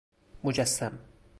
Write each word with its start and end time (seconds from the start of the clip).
مجسم 0.43 0.99